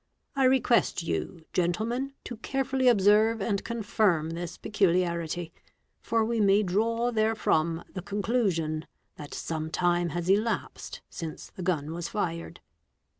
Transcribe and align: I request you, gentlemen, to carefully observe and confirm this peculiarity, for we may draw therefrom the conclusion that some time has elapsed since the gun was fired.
I 0.35 0.45
request 0.45 1.03
you, 1.03 1.45
gentlemen, 1.53 2.13
to 2.23 2.37
carefully 2.37 2.87
observe 2.87 3.39
and 3.39 3.63
confirm 3.63 4.31
this 4.31 4.57
peculiarity, 4.57 5.53
for 5.99 6.25
we 6.25 6.39
may 6.41 6.63
draw 6.63 7.11
therefrom 7.11 7.83
the 7.93 8.01
conclusion 8.01 8.87
that 9.17 9.35
some 9.35 9.69
time 9.69 10.09
has 10.09 10.27
elapsed 10.27 11.03
since 11.11 11.51
the 11.51 11.61
gun 11.61 11.93
was 11.93 12.07
fired. 12.09 12.61